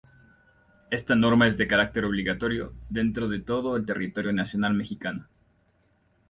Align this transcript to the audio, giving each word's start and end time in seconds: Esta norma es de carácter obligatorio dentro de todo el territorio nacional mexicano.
Esta 0.89 1.13
norma 1.15 1.47
es 1.47 1.59
de 1.59 1.67
carácter 1.67 2.05
obligatorio 2.05 2.73
dentro 2.89 3.29
de 3.29 3.39
todo 3.39 3.77
el 3.77 3.85
territorio 3.85 4.33
nacional 4.33 4.73
mexicano. 4.73 5.27